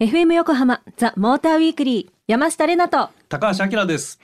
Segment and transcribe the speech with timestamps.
[0.00, 4.18] FM 横浜ザ・モーターウィークリー山下れなと高橋明です。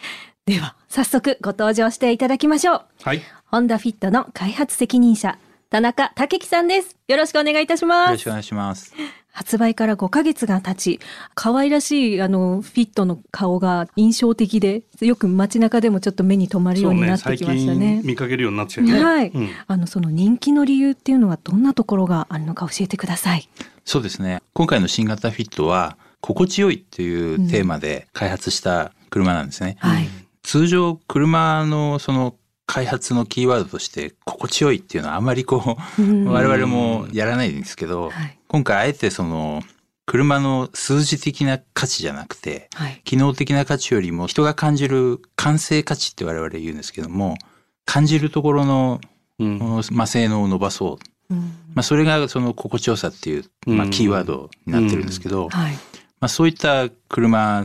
[0.45, 3.23] では早速ご登場していただきましょうはい。
[3.47, 5.39] ホンダフィットの開発責任者
[5.71, 8.93] 田中武樹さんですよろしくお願いいたしよますろしくお願いします。
[9.33, 11.01] 発売から5ヶ月が経ち
[11.35, 17.95] 可愛らしいあのフィットの顔が印象的でよく街中でもちょっと目に留まるようになってきましたね。
[17.95, 19.05] 最近見かけるようになってきたよね。
[19.05, 19.49] はい、うん。
[19.67, 23.49] あのその人気の理由っていうのはどんなところがあるのか教えてください。
[23.85, 24.43] そうですね。
[24.53, 29.77] 今回の新型フィットは心地よいっていうテーマで開発した車なんですね。
[29.81, 30.09] はい。
[30.43, 32.35] 通常車のその
[32.67, 36.25] 開発のキーワードとして心地よいっていうのはあまりこううん。
[36.27, 39.63] 我々もやらないんですけど、はい今回あえてその
[40.07, 43.01] 車の数字的な価値じゃなくてはい。
[43.05, 47.37] 機能的な価値よりも人が感じる感性価値って我々言うんですけども
[47.85, 49.01] 感じるところの
[49.39, 49.59] うん。
[49.93, 50.99] まあ、性能を伸ばそ
[51.31, 51.35] う。
[51.35, 51.41] うん。
[51.75, 55.73] まあ、それがその心地よさっていう、まあ、うんキーワードになってるんですけど、はい。
[55.75, 55.79] ま
[56.27, 57.65] あ、そういった車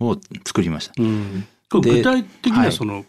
[0.00, 0.94] を作りました。
[1.70, 2.72] 具体的にははい。
[2.72, 3.04] その、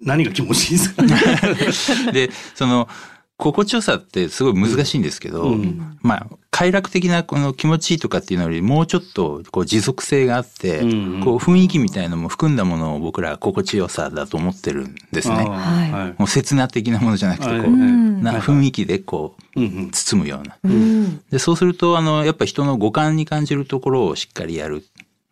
[0.00, 1.02] 何が気持ちいいですか？
[2.12, 2.88] でその
[3.36, 5.98] 心地よさってすごい難しいんですけど、うん。
[6.00, 15.44] まあ快楽的なこの気持ちいいとかっていうのよりもうちょっとこう持続性があって、うんこう雰囲気みたいのも含んだものを僕らは心地よさだと思ってるんですね。
[16.16, 19.90] もう刹那的なものじゃなくてこう、はいうんな雰囲気でこううんうん。
[19.90, 20.56] 包むような。
[20.62, 21.18] うん。
[21.28, 24.84] でそうするとあのやっぱ人の五感に感じるところをしっかりやる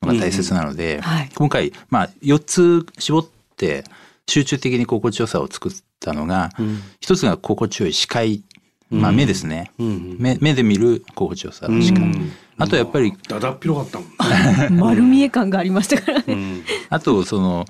[0.02, 1.30] のが大切なので、はい。
[1.36, 3.84] 今回、まあ、4つ絞って
[4.26, 6.80] 集中的に心地よさを作ったのが、うん。
[6.98, 8.42] 一つが心地よい視界、
[8.92, 14.76] まあ、うん目ですね、うん目目で見る心地よさうん視界、うんあとやっぱりだだっ広かったもんね。
[14.80, 16.24] 丸見え感がありましたからね。
[16.28, 17.66] うんあとその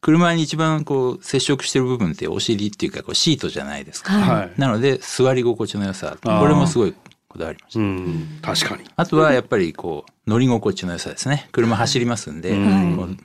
[0.00, 4.12] 車に一番こう接触してる部分ってお尻っていうかこうシートじゃないですか。
[4.12, 4.52] はいはい。
[4.58, 6.94] なので座り心地の良さこれもすごい
[7.26, 7.80] こだわりました。
[7.80, 8.82] うん確かに。
[8.96, 11.48] あとはやっぱりこう乗り心地の良さですね。
[11.52, 12.56] 車走りますんで、は
[13.08, 13.16] い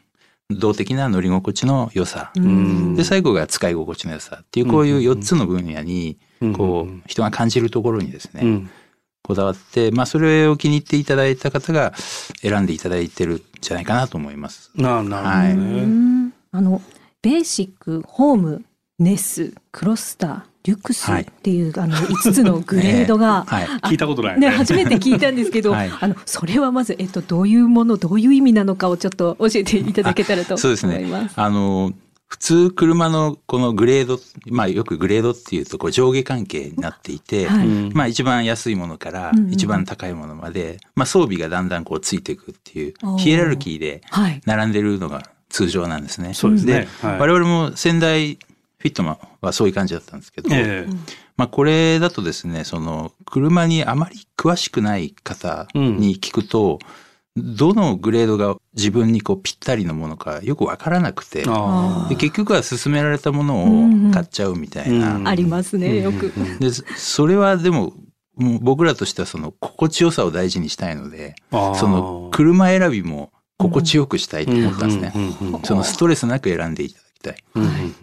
[0.51, 2.31] 動的な乗り心地の良さ。
[2.35, 8.69] うんで最後が使い心地の良さっていうこういう4つの分野にうんこう人が感じるところにですね、うん
[9.21, 11.93] こだわって、まあそれを気に入っていただいた方が
[12.41, 14.71] 選んでいただいてるんじゃないかなと思います。
[14.75, 15.85] なるほどうね。
[15.85, 16.81] んあの
[17.21, 18.63] ベーシック、ホーム、
[18.97, 23.65] ネス、クロスター、リュックスはいっていう、あの5つのグレードが、 はい。
[23.65, 24.55] 聞いたことないね、ね。
[24.55, 31.23] 初めて聞いたんですけど、 はいあのそれはまず、えっと、どういうものどういう意味なのかをちょっと教えていただけたらとそうです思います。
[31.23, 31.31] ね。
[31.35, 31.93] あの、
[32.29, 34.19] 普通車のこのグレード、
[34.51, 37.67] まあよくグレードっていうとこう上下関係になっていて、はい。
[37.67, 37.91] うん。
[37.93, 46.35] まあ一番安いものからうんうん一番高いものまで、まあ装備がだんだんこうついていくっていうヒエラルキーではい、並んでるのが通常なんですね。
[46.35, 46.87] そうですね。
[47.01, 47.19] はい。
[47.19, 48.37] 我々も仙台
[48.77, 50.93] フィットマンはそういう感じだったんですけど、ええ。
[51.35, 56.77] まあこれだとですね、その車にあまり詳しくない方に聞くと、
[57.43, 61.43] どのグレードが自分にこうぴったりのものかよくわからなくて、
[62.17, 65.15] 結局は勧められたものを買っちゃうみたいな。
[65.15, 66.31] うんありますねよく。
[66.59, 67.93] で、それはでも、
[68.35, 75.13] もう僕らとしてはその心地よさを大事にしたいので、あその車選びも心地よくしたいと思ったんですね。
[75.63, 77.43] そのストレスなく選んでいただきたい。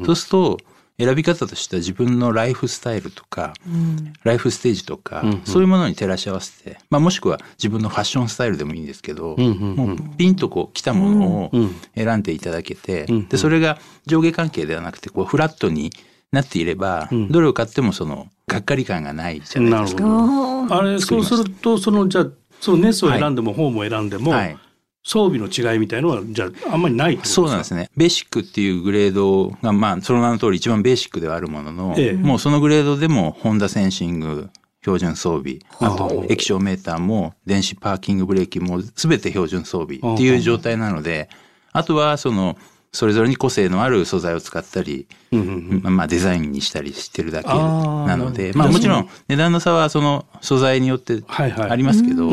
[0.04, 0.58] そうすると、
[0.98, 4.12] 選び方としては自分のライフスタイルとか、うん。
[4.24, 5.42] ライフステージとか、うんうん。
[5.44, 15.90] そういうものに照らし合わせて、まあもしくは自分のファッションスタイルでもいいんですけど、うんうんもうピンとこう来たものをうん選んでいただけて、うんで、それが上下関係ではなくて、こうフラットに
[16.32, 17.28] なっていれば、うん。
[17.28, 20.02] どれを買ってもその、がっかり感がないじゃないですか。
[20.02, 20.74] なるほど。
[20.74, 22.26] あれそうするとそのじゃあ
[22.60, 24.56] そのネスを選んでもホームを選んでもはい。
[25.06, 27.90] 装備の違いみたいのはじゃああんまりないそうなんですね。
[27.96, 32.12] ベーシックっていうグレードが、まあ、その名の通り一番ベーシックではあるものの、ええ。
[32.14, 34.50] もうそのグレードでも、ホンダセンシング、
[34.80, 41.28] 標準装備、あはあ、と液晶メーターも、電子パーキングブレーキも、すべて標準装備っていう状態なので、
[41.72, 42.58] あとは、その、
[42.90, 52.30] それぞれに個性のある素材を使ったり、まあまあデザインにしたりしてるだけなので、まあもちろん値段の差はその素材によってありますけど、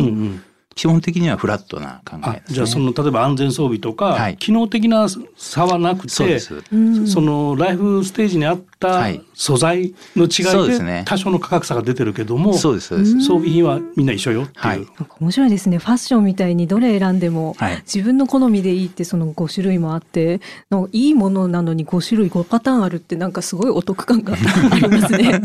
[0.76, 2.56] 基本的にはフラットな考えあですね。
[2.56, 6.64] じゃあその例えば安全装備とか、はい機能的な差はなくてそうです。
[6.72, 13.22] うんそのライフステージに合ったはい素材の違いで多少の価格差が出てるけども、そうです、そうです。
[13.22, 14.88] 装備品はみんな一緒よっていう、はい
[15.20, 20.42] 面白いですねファッションみたいにどれ選んでも、はい自分の好みでいいってその5種類もあって
[20.72, 25.42] のいいものなのに5種類5パターンあるってなんかすごいお得感がありますね。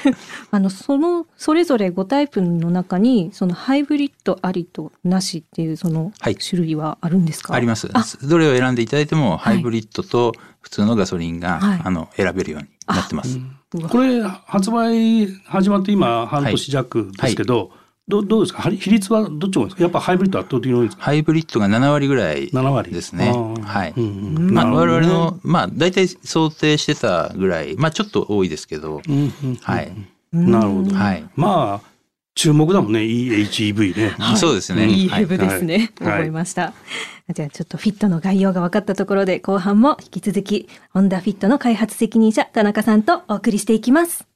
[0.50, 6.36] あのそのそれぞれ5タイプの中にそのハイブリッドありとなしっていうそのはい。
[6.36, 7.90] 種類はあるんですか、あります。
[7.92, 8.04] あ。
[8.22, 9.38] どれを選んでいただいても、はい。
[9.38, 11.80] ハイブリッドと普通のガソリンが、はい。
[11.84, 13.38] あの選べるようになってます。
[13.88, 17.70] これ発売始まって今半年弱ですけど、
[18.08, 18.62] どどうですか？
[18.62, 19.82] 比率はどっちもですか？
[19.82, 21.04] やっぱハイブリッド圧倒的に多いですか？
[21.04, 23.32] ハイブリッドが7割ぐらいですね。
[23.62, 23.94] はい。
[23.96, 29.92] うんうん、まあ、我々の、まあ、大体想定してたぐらい、まあ、ちょっと多いですけど、うんうんうん、はい。
[30.32, 30.92] なるほど。
[30.92, 31.24] はい。
[31.36, 31.89] まあ、
[32.40, 34.14] 注目だもんね、EHEV ね。
[34.18, 34.86] はい、そうですね。
[34.86, 35.92] いいウェブですね。
[36.00, 36.72] はい、思いました。
[37.34, 44.26] じゃあちょっとフィットの概要が分かったところで、後半も引き続き、ホンダフィットの開発責任者、田中さんとお送りしていきます。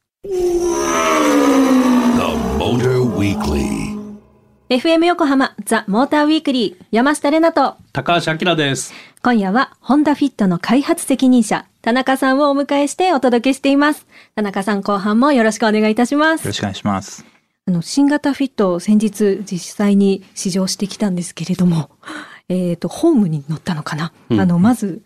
[4.68, 17.33] FM 横浜ザ・モーターウィークリー山下れなと高橋明です今夜はホンダフィットの開発責任者田中さんをお迎えしてお届けしています田中さん後半もよろしくお願いいたしますよろしくお願いします
[17.66, 21.90] あの新型フィット先日実際に試乗してきたんですけれども
[22.48, 25.02] えっ、ー、とホームに乗ったのかな、うん、あのまず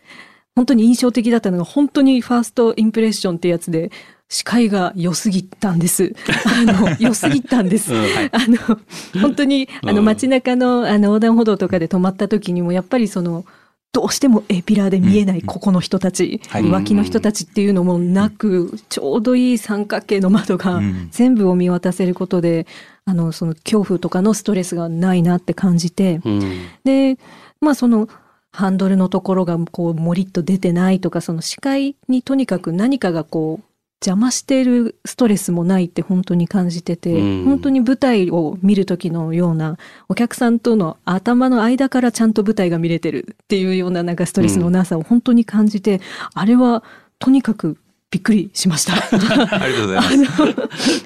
[0.57, 3.93] 本当に印象的だったのが本当にファーストインプレッションってやつで
[4.29, 6.15] 視界が良すぎたんです。
[6.45, 7.95] あの、良すぎたんです。
[7.95, 8.01] うん。
[8.01, 8.79] はい、あの、
[9.23, 13.47] 本当に、あの、街中の、あの、横断歩道とかで止まった時にも、やっぱりその、
[13.93, 20.81] どうしてもエピラーで見えないここの人たち、うん、脇の人たちっていうのもなく、ちょうどいい三角形の窓が
[21.11, 22.67] 全部を見渡せることで、
[23.07, 26.41] あの、その恐怖とかのストレスがないなって感じて、うん、
[26.85, 27.19] で、
[27.61, 28.09] まあその、
[28.51, 33.68] ハンドルのところがこう、もりっと出てないとか、その視界にとにかく何かがこう、
[34.01, 39.77] 邪魔しているストレスもないって本当に感じてて、うん、本当に舞台を見る時のような
[40.09, 46.01] お客さんとの頭の間からちゃんと舞台が見れてるっていうようななんかストレスのなさを本当に感じて、うん、
[46.35, 46.85] あれは
[47.19, 47.77] とにかく
[48.11, 48.95] びっくりしました。
[49.61, 50.31] ありがとうございま
[50.77, 51.05] す。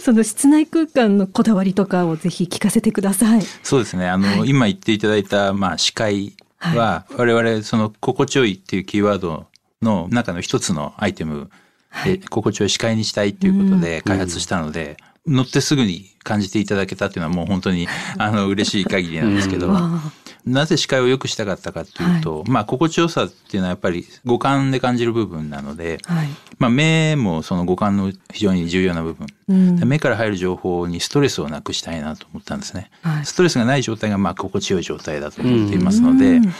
[0.04, 3.42] その室内空間のこだわりとかをぜひ聞かせてください。
[3.62, 4.08] そうですね。
[4.08, 9.46] あの、はい、今言っていただいた、まあ、視界は、はい、我々、その、心地よいっていうキーワード
[9.80, 11.50] の中の一つのアイテム
[12.04, 14.96] で心地よい視界にしたいっていうことで開発したので、
[15.26, 17.88] 乗ってすぐに感じていただけたっていうのはもう本当に
[18.18, 19.76] あの嬉しい限りなんですけど、
[20.46, 26.28] なぜ視界を良くしたかったかっていうと、はい、まあ心地よさっていうのはやっぱり五感で感じる部分なので、はい、
[26.58, 32.90] まあ目もその五感の非常に重要な部分、うん、目から入る情報にストレスをなくしたいなと思ったんですね。
[33.02, 36.52] はい、ストレスがない状態がまあ心地よい状態だと思っていますので、うん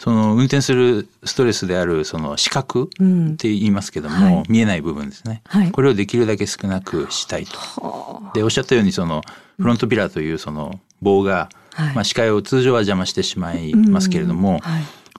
[0.00, 8.22] その運転するストレスであるその視覚って言いますけども、うんはい、見えない部分ですね、はい、これをできるだけ少なくしたいと。
[8.32, 9.20] でおっしゃったようにその
[9.58, 14.60] フロントピラーというその棒が、はい、まあ、視界を通常は邪魔してしまいますけれども、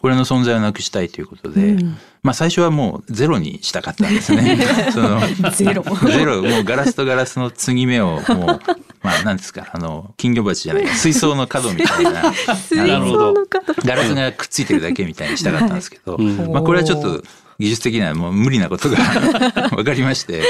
[0.02, 4.58] これの存在をなくしたいということで、うん、まあ最初はもうゼロにしたかったんですね。
[4.92, 5.84] そのゼロ。
[6.08, 8.60] ゼロ、もうガラスとガラスの継ぎ目をもう
[9.04, 12.34] まあ、なんですか、あの、金魚鉢じゃない、 水槽の角みたいな。
[12.34, 13.74] 水槽の角。
[13.84, 17.24] ガラスがくっついてるだけみたいにしたかったんですけど、はい、まあ、これはちょっと、
[17.62, 18.98] 技術的にはもう無理なことが
[19.70, 20.42] 分かりまして。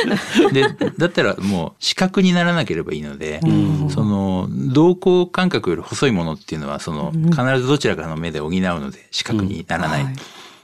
[0.53, 0.63] で
[0.97, 3.41] だったらもう視覚にならなければいいので
[3.89, 10.05] その瞳孔感覚より細いものっていうのはその必ずどちらかの目で補うので視覚にならない。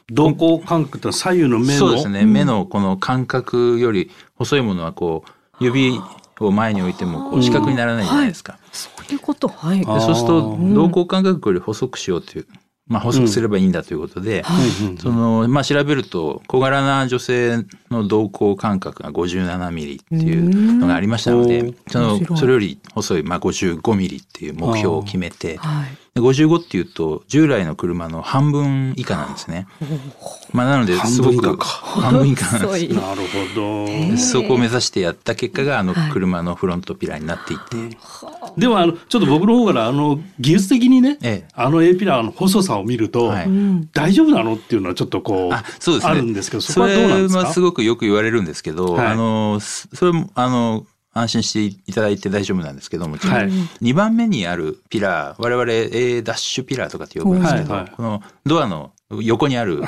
[0.10, 1.80] 瞳孔感覚と左右の目の？
[1.80, 5.26] そうですね、目のこの感覚より細いものはこ
[5.60, 6.00] う指
[6.46, 8.54] を前に置いてもこう視覚にならないじゃないですか。
[8.54, 9.48] はい、そういうこと。
[9.48, 9.80] はい。
[9.80, 12.48] でそうすると瞳孔感覚より細くしようという。
[12.88, 14.46] まあ、補足すればいいんだということで、
[14.82, 29.68] うん、そのまあ、調べると小柄な女性の瞳孔間隔が57ミリっていうのがありましたのでそのそれより細い、まあ、55ミリっていう目標を決めて、はい、55っていうと従来の車の半分以下なんですね。
[30.54, 32.94] まあ、なのですごく半分以下なんです。
[32.94, 33.22] なる
[33.56, 34.18] ほど。
[34.18, 37.76] そこを目指してやった結果があの車のフロントピラーになっていて。
[37.76, 43.50] はい、でもあのちょっと僕の方からあの技術的にね、ええ、あの A ピラーの細さを見ると、はい、
[43.94, 47.40] 大丈夫なのっていうのはちょっとこうあそうです、ね、あるんですけど、そこはどうなんですか？
[47.40, 50.86] それはすごくよく言われるんですけど、はい、あのそれもあの
[51.20, 53.50] 安心していただいて大丈夫なんですけども、はい、
[53.82, 59.84] 2番目にあるピラー我々 A ダッシュピラーとかって呼ぶんですけど、はいはい、このドアの横にある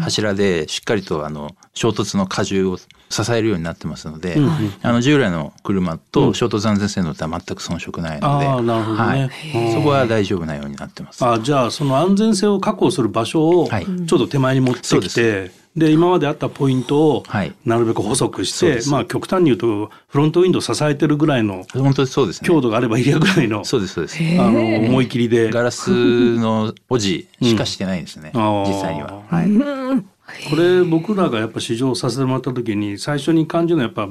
[0.00, 4.50] 柱でしっかりとあの衝突の荷重を支えるようになってますので、うん
[4.82, 11.24] あの従来の車と衝突安全性能とは全く遜色ないので、うんね、はい、そこは大丈夫なようになってます。
[11.24, 17.24] あじゃあその安全性を確保する場所をちょっと手前に持ってきて、はいで今まであったポイントを
[17.64, 24.18] なるべく細くして、はい、まあ極端に言うとフロントウィンドウ支えてるぐらいの本当そうです、ね、強度があればいいやぐらいのそうですそうです。
[24.40, 25.50] あの思い切りで。
[25.50, 25.90] ガラス
[26.36, 29.22] の保持しかしてないんですね、うん、実際には。
[29.28, 34.06] はい、これ僕らがやっぱ試乗させてもらった時に最初に感じるのはやっぱ、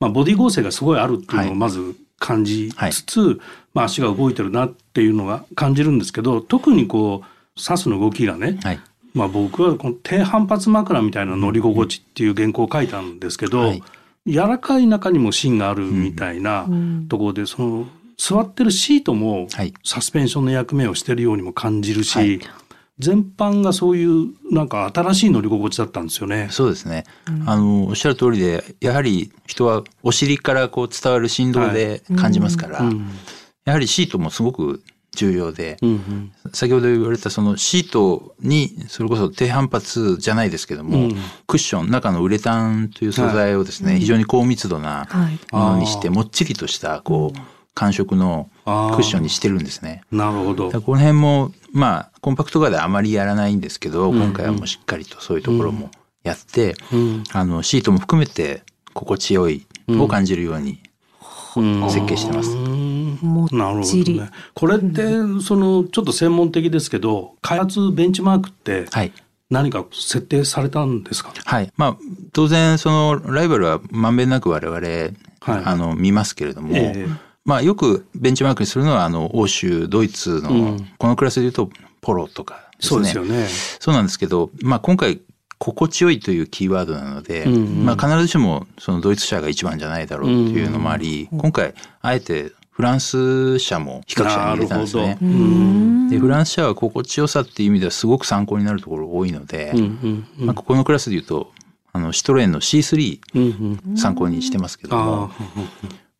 [0.00, 3.36] まあ、ボディ剛性がすごいあるっていうのをまず感じつつ、はい、
[3.74, 8.80] まあ、足が動いてるなっていうのが感じるんですけど特にこうサスの動きがね、はい、
[9.16, 13.82] まあ、僕はこの低反発枕みたいな乗り心地っていう原稿を書いたんですけど、はい、
[14.26, 16.68] 柔らかい中にも芯があるみたいな
[17.08, 17.86] ところでその
[18.18, 19.72] 座ってるシートもはい。
[19.84, 22.40] サスペンションの役目をしてるようにも感じるし、はい。
[22.98, 26.48] 全般がそういうなんか新しい乗り心地だったんですよね。
[26.50, 27.04] そうですね。
[27.46, 33.10] あの、おっしゃる通りで、やはり人はお尻からこう伝わる振動で感じますから、うん。
[33.66, 34.82] やはりシートもすごく
[35.16, 36.32] 重要で、うんうん。
[36.52, 41.16] 先ほど言われたそのシートにそれこそ低反発じゃないですけども、うん。
[41.46, 45.38] クッション中のウレタンという素材をですね、非常に高密度なはい。
[45.52, 47.38] ものにしてもっちりとしたこう
[47.74, 50.02] 感触のクッションにしてるんですね。
[50.12, 50.70] なるほど。
[50.80, 55.90] この辺もまあコンパクトカーではあまりやらないんですけど、うん今回はもうしっかりとそういうところも
[56.22, 57.24] やって、うん。
[57.32, 58.62] あのシートも含めて
[58.94, 60.78] 心地よいを感じるようにうん
[61.90, 62.54] 設計してます。
[63.54, 64.30] なるほどね。
[64.54, 65.02] これって
[65.42, 69.12] そのちょっと専門的ですけど開発ベンチマークってはい。
[69.48, 71.32] 何か設定されたんですか？
[71.44, 71.72] はい。
[71.76, 71.96] まあ、
[72.32, 77.08] 当然、その、ライバルはまんべんなく我々、あの、見ますけれども、ええ
[77.44, 81.70] まあ、よくベンチマークにするのは、あの、欧州、ドイツの、うんこのクラスで言うと、
[82.00, 82.88] ポロとかですね。
[82.88, 83.46] そうですよね。
[83.78, 85.20] そうなんですけど、まあ、今回、
[85.58, 87.84] 心地よいというキーワードなので、うんうん。
[87.84, 95.16] まあ、必ずしも、そのドイツ車が一番じゃないだろうというのもあり、今回、あえて、フランス車も比較車に入れたんですね。
[96.10, 100.46] で、フランス車は心地よさっていう意味ではすごく参考になるところ多いので、うんうんうん。
[100.46, 101.52] まあ、ここのクラスで言うと、
[101.94, 103.96] あの、シトロエンの C3 うんうん。
[103.96, 105.36] 参考にしてますけども、あ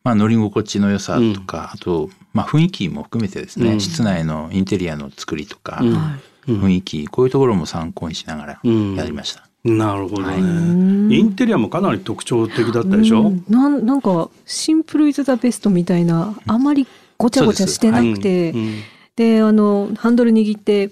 [0.03, 3.79] まあ、乗り心地の良さとか、あと、まあ、雰囲気も含めてですね、うん。
[3.79, 5.93] 室内のインテリアの作りとか、うん。
[5.93, 8.95] はい雰囲気、こういうところも参考にしながらうん。
[8.95, 9.47] やりました。
[9.63, 11.19] なるほどね、はい。
[11.19, 13.45] インテリアもかなり特徴的だったでしょ、うん。
[13.49, 16.87] なんなんかシンプルイズザベストみたいなあまり
[17.17, 18.81] ごちゃごちゃしてなくてうんうん。
[19.15, 20.91] であのハンドル握って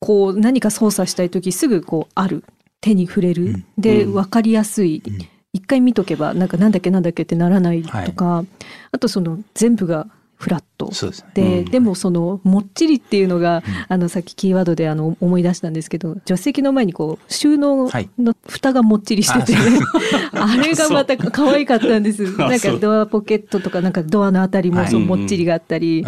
[0.00, 2.44] こう何か操作したい時すぐこうある
[2.80, 3.64] 手に触れる、うん。
[3.76, 4.14] でうん。
[4.14, 5.18] 分かりやすい、うん。
[5.52, 8.44] 一回見とけばなんかなんだっけなんだっけってならないとか、
[8.90, 11.30] あとその全部がフラットそうですね。
[11.34, 11.64] で、うん。
[11.66, 18.08] でもそのもっちりっていうのが、あのさっきキーワードであの思い出したんですけど助手席の前にこう収納はい。
[18.18, 19.56] の蓋がもっちりしてて、
[20.32, 22.34] あれがまた可愛かったんです。
[22.38, 24.90] あなんかドアポケットとかなんかドアのあたりもはい。
[24.90, 26.04] そうもっちりがあったり、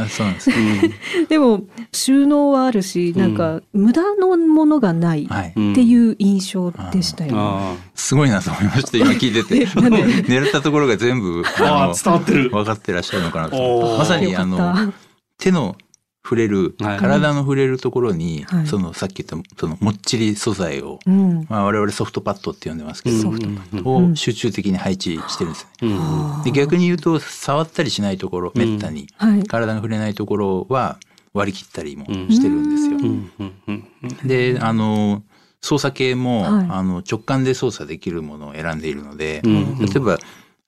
[1.28, 7.32] でも収納はあるしなんか無駄のものがないっていう印象でしたよ。
[7.36, 9.66] あすごいなと思いました、 今聞いてて。
[9.66, 12.50] 狙ったところが全部、ああの伝わってる。
[12.50, 14.65] 分かってらっしゃるのかなとまさに、あの、
[15.38, 15.76] 手の
[16.26, 16.98] 触れる、はい。
[16.98, 18.66] 体の触れるところに、はい。
[18.66, 23.30] そのさっき言ったそのもっちり素材を、うん、まあ、我々ソフトパッドって呼んでますけど、
[23.84, 25.88] を集中的に配置してるんですね。
[25.88, 26.42] うん。
[26.42, 28.60] で逆に言うと触ったりしないところ、うん。
[28.60, 29.44] めったにはい。
[29.44, 30.98] 体が触れないところは
[31.32, 32.96] 割り切ったりもしてるんですよ。
[32.96, 33.30] うん。
[33.38, 33.88] うん。
[34.02, 34.26] うん。
[34.26, 35.22] であの
[35.60, 36.66] 操作系も、はい。
[36.70, 39.78] あの直感で操作できるものを選んでいるので、うん。
[39.78, 40.18] 例えば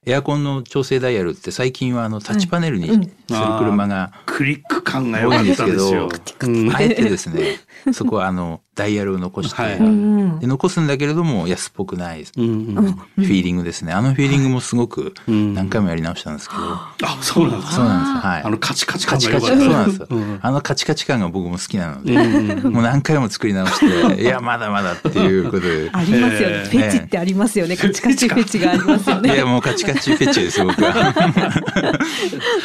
[0.09, 3.12] エアコンの調整ダイヤルって最近はあのタッチパネルにはいする
[3.59, 6.09] 車が、クリック感が良かったですよ。
[6.41, 7.61] うんあえてですね
[7.93, 9.76] そこはあのダイヤルを残して、はい。
[9.78, 12.87] うんで残すんだけれども安っぽくないフうんうん。
[13.16, 13.92] ィーリングですね。
[13.92, 15.52] あのフィーリングもすごくうん。
[15.54, 18.26] 何回もやり直したんですけど、あそうなんですそうなんです。
[18.26, 18.42] はい。
[18.44, 19.47] あのカチカチカチカチ。
[19.49, 20.38] そうなんですよ、うん。
[20.40, 23.80] あのカチカチ感が僕も好きなので、うんもう何回も作り直し
[24.16, 25.90] て いやまだまだっていうことで。
[25.92, 26.56] ありますよね。
[26.62, 27.76] えーフェチってありますよね。
[27.76, 29.35] カチカチフェチがありますよね。
[29.35, 30.92] いやもうカチカチフェチです僕は。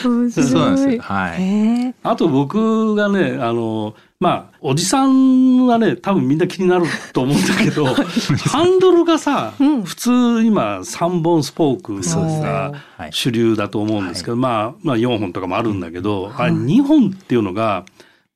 [0.05, 0.48] 面白い。
[0.48, 1.01] そうなんですよ。
[1.01, 1.96] はい。
[2.03, 7.88] あと僕がねあのまあおじさんはね多分みんな気になると思うんだけど
[8.48, 9.84] ハンドルがさ、うん。
[9.84, 10.12] 普通
[10.44, 13.10] 今3本スポークがはい。
[13.12, 17.84] 主流だと思うんですけど、まあ、まあ4本とかもあるんだけど、あれ2本っていうのが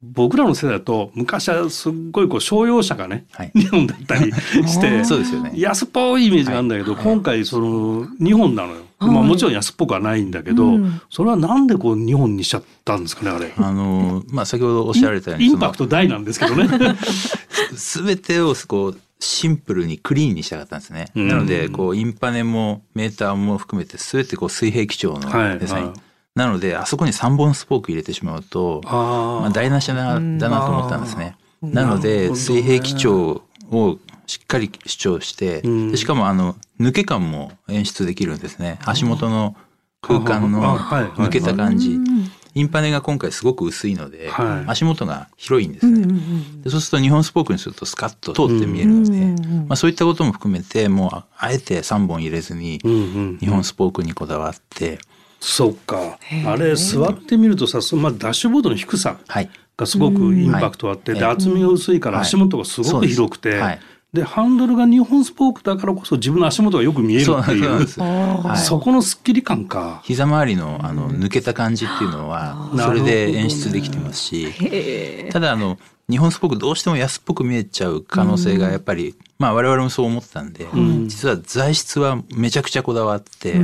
[0.02, 8.76] 僕らの世代だと昔はすっごいこう商用車がね、はい2本だったりして そうですよね安っぽいイメージがあるんだけど、今回その2本なのよ。
[8.76, 13.54] はいまあもちろん安っぽくはないんだけど、うんそれはなんでこう2本にしちゃったんですかねあれ。
[13.56, 16.68] あのまあ先ほどおっしゃられたようにインパクト大なんですけどね。
[17.76, 21.12] すべてをこうシンプルにクリーンにしたかったんですね。
[21.16, 25.86] うんなのでこうインパネもメーターも含めてすべてこう水平基調のはいデザイン。
[25.88, 25.94] はい
[26.38, 31.36] なのであそこに3本スポーク入れてしまうとあまあ、台無しだなうんだなと思ったんですね。
[31.64, 31.74] うん。
[31.74, 32.28] なのなるほどね。
[32.30, 35.92] で水平基調をしっかり主張して、うん。
[35.92, 38.80] でしかもあの抜け感も演出できるんですね。
[38.86, 39.56] 足元の
[40.02, 41.94] 空間あの抜けた感じ。
[41.94, 41.98] う。
[41.98, 42.32] ん。
[42.54, 44.70] インパネが今回すごく薄いので、はい。
[44.70, 46.22] 足元が広いんですうんうんね。
[46.64, 52.96] でそうすると日本スポークにするとスカッと通って見えるので、うんうんうんまあ、そういったことも含めてもうああえて3本入れずにうんう
[53.34, 53.38] ん。
[53.40, 55.00] 日本スポークにこだわって、
[55.40, 56.20] そっか。
[56.46, 59.50] あれ座ってみるとさまあダッシュボードの低さはい。
[59.76, 61.20] がすごくインパクトあって、はい。
[61.20, 62.26] で厚みが薄いからはい。
[62.26, 63.80] 足元がすごく広くて、はい。
[64.14, 67.88] でハンドルが2本スポークだからこそ自分の足元がよく見えるっていう。
[67.88, 70.02] そこのすっきり感か。
[70.04, 75.78] 膝周りのあの抜けた感じっていうのはそれで演出できてますし、ただあの
[76.10, 80.66] 日本スポークどうしても安っぽく見えちゃう可能性がやっぱり、まあ我々もそう思ったんで、
[81.06, 83.56] 実は材質はめちゃくちゃこだわって、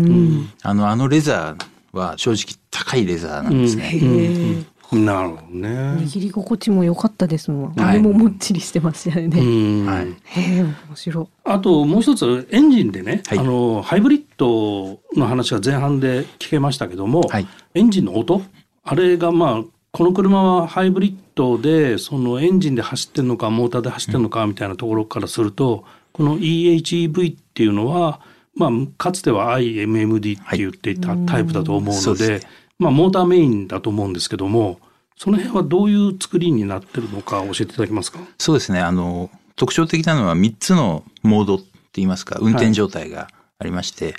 [0.62, 4.66] あのあのレザーは正直高いレザーなんですね。
[4.92, 5.70] なるほどね。
[6.04, 7.82] 握り心地も良かったですもん。
[7.82, 9.90] あれももっちりしてましたよね。
[9.90, 10.10] はい。
[10.24, 18.44] へえ、面白あともう一つエンジンでね、はい、あのハイブリッドの話が前半で聞けましたけども、はい、エンジンの音？
[18.84, 19.64] あれがまあ
[19.94, 25.84] この車はハイブリッドでそのエンジンで走ってるのかモーターで走ってるのかみたいなところからすると、うん、
[26.14, 28.20] この EHEV っていうのは
[28.56, 32.32] まあかつては IMMD って言っていたタイプだと思うので。
[32.32, 32.42] はい
[32.80, 34.80] まあ、モーターメインだと思うんですけども
[35.16, 38.20] その辺はどういう作りになってるのか教えていただけますか？
[38.38, 44.16] そうですねあの特徴的なのは3つのモードって言いますか運転状態がありまして、はい、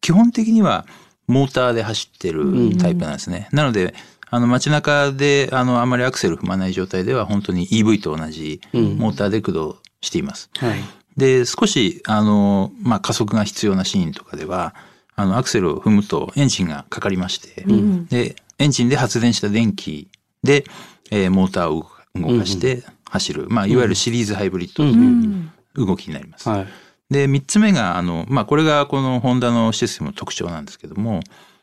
[0.00, 0.86] 基本的には
[1.28, 3.48] モーターで走ってるタイプなんですね。
[3.52, 3.94] うん、なので
[4.30, 10.50] あの街中であのあまりアクセル踏まない状態では本当に EV と同じモーターで駆動しています。
[10.62, 10.78] うんはい、
[11.16, 14.74] で少しあの、まあ、加速が必要なシーンとかでは
[15.16, 20.08] あのアクセルを踏むとエンジンがかかりまして、うん、でエンジンで発電した電気
[20.42, 20.64] で、
[21.10, 26.48] えー、モーターを動かして走る、まあ、いわゆるシリーズハイブリッドという動きになります。
[26.48, 26.66] はい、
[27.10, 31.20] で3つ目があの、まあ、これがこのホンダのシステムの特徴なんですけども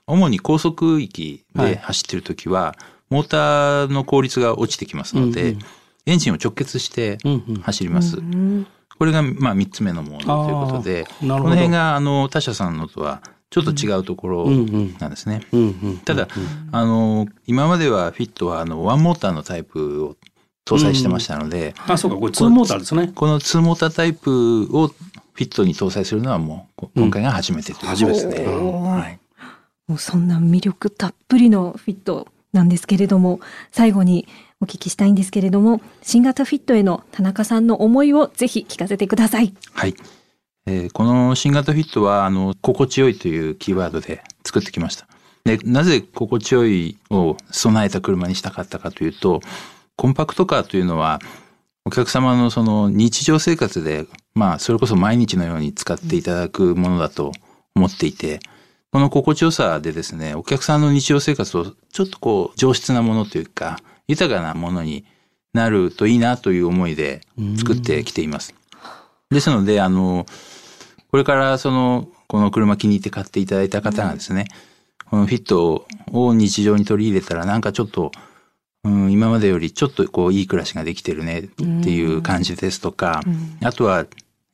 [0.07, 5.59] 主に高速域で走ってる時は、はい、モーターの効率が落ちてきますので、うんうん、
[6.05, 7.17] エンジンを直結して
[7.61, 8.17] 走ります。
[8.17, 15.41] うんうん、これがまあ3つ目のモードということでこの辺があの他社さんのとはちょっと違うところなんですね。
[16.03, 16.27] ただ、
[16.71, 20.17] あの、今まではフィットはあのワンモーターのタイプを
[20.65, 23.11] 搭載してましたので、あ、そうか、これ2モーターですね。
[23.15, 28.45] この2モータータイプをフィットに搭載するのはもう今回が初めてということですね。
[28.45, 29.19] はい。
[29.87, 33.39] もうそんな魅力たっぷりのフィットなんですけれども、
[33.71, 34.27] 最後に
[34.59, 39.53] お聞きしたいんですけれども、新型フィットへの田中さんの思いをぜひ聞かせてください。
[39.73, 39.95] はい。
[40.65, 45.07] えー、この新型フィットは、あの、心地よいというキーワードで作ってきました。
[45.45, 49.39] で、なぜ心地よいを備えた車にしたかったかというと、
[49.95, 51.21] コンパクトカーというのは、
[51.85, 57.31] お客様のその日常生活で、まあ、それこそ毎日のように使っていただくものだと
[57.75, 58.41] 思っていて、
[58.97, 65.05] この心地よさでですね、お客さんの日常生活をちょっとこう、上質なものというか、豊かなものに
[65.53, 67.21] なるといいなという思いで
[67.59, 68.55] 作ってきています。
[69.29, 70.25] ですので、あの、
[71.11, 74.47] これからその、この車気に入って買っていただいた方がですね、
[75.11, 78.11] このフィットを日常に取り入れたらなんかちょっと、
[78.83, 83.21] うん、今までよりちょっとこういい暮らしができてるねっていう感じですとか、
[83.63, 84.07] あとは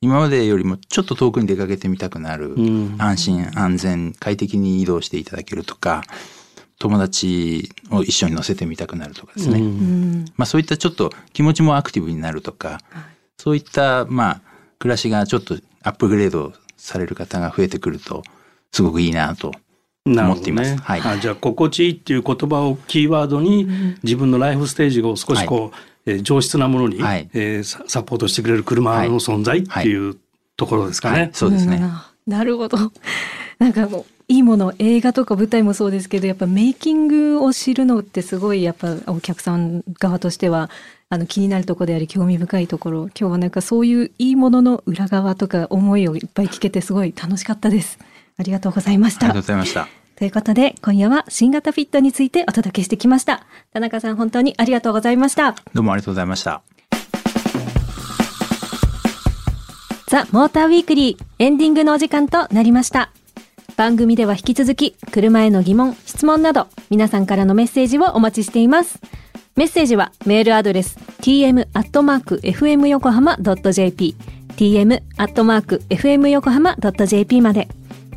[0.04, 2.54] 今までよりもちょっと遠くに出かけてみたくなる、
[2.98, 6.02] 安心安全快適に移動していただけるとか
[6.78, 9.62] 友達を一緒に乗せてみたくなるとかですね、
[10.36, 12.80] まあ、そういったちょっと気持ちもアクティブになるとか
[13.38, 14.40] そういったまあ
[14.78, 18.22] 暮らしがちょっとアップグレードされる方が増えてくると
[18.72, 19.52] すごくいいなと
[20.04, 20.72] 思っています。
[20.72, 23.66] ね、はい、あじゃあ心地いいっていう言葉をキーワードに
[24.02, 25.70] 自分のライフステージを少しこう、はい、
[26.06, 30.10] えー、上質なものに、はい、えー、サポートしてくれる車の存在ってい。
[30.10, 30.16] う
[30.56, 31.18] ところですかね。
[31.18, 31.80] はい、そうですね、
[32.26, 32.78] なるほど。
[33.58, 40.70] な んかもういいもの映画とか舞台もそうですけどやっぱメイキングを知るのってすごいやっぱお客さん側としては
[41.10, 47.98] あの気になるところであり興味深いところ今日はなんかそういういいものの裏側とか思いをいっぱい聞けてすごい楽しかったです。
[48.36, 49.26] ありがとうございました。
[49.26, 53.44] ありがとうございましたということで今夜は新型フィットについてお届けしてきました。
[53.72, 55.56] 田中さん本当にありがとうございました。
[55.74, 56.62] どうもありがとうございました。
[60.06, 63.10] ザ・モーターウィークリーエンディングのお時間となりました。
[63.76, 69.00] 番組では引き続き車への疑問質問など皆さんからのメッセージをお待ちしています。
[69.56, 74.14] メッセージはメールアドレス tm.fmyokohama.jp
[74.54, 77.66] tm.fmyokohama.jp まで。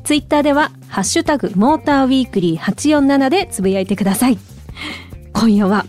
[0.08, 4.38] ツイッターでは、ハッシュタグ、モーターウィークリー847でつぶやいてください。
[5.34, 5.86] 今夜は、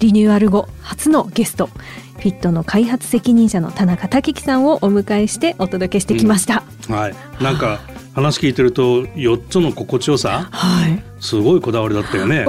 [0.00, 6.64] リニューアル後初のゲスト、フィットの開発責任者の田中武樹さんをお迎えしてお届けしてきました。
[6.88, 7.14] うん、はい。
[7.40, 7.78] なんか、
[8.12, 12.46] 話聞いてると4つの心地よさ、はい、すごいこだわりだったよね。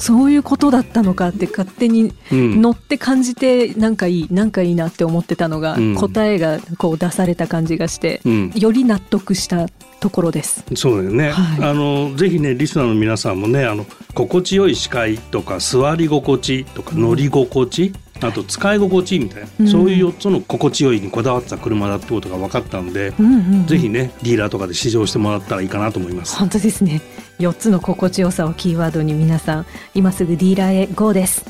[0.00, 8.20] そういうことだったのかって勝手に乗って感じてなんかいいなんかいいなって思ってたのが、答えがこう出された感じがして、
[8.54, 9.68] より納得した
[10.00, 10.64] ところです。
[10.74, 11.30] そうだよね。
[11.30, 26.36] はい、あのぜひねリスナーの皆さんもねあの心地よい視界とか座り心地とか乗り心地、あと使い心地みたいな、うん、そういう4つの心地よいにこだわった車だってことが分かったんで、うんうんうん、ぜひねディーラーとかで試乗してもらったらいいかなと思います。
[26.36, 27.00] 本当ですね
[27.38, 31.44] 4つの心地よさをキーワードに皆さん今すぐディーラーへ GO です。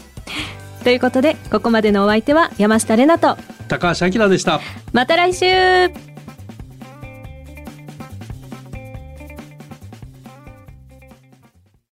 [0.83, 3.37] ということでここまでのお相手は山下れなと
[3.69, 4.61] 高橋明でした。
[4.93, 6.14] また来週